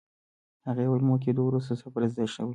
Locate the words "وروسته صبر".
1.45-2.01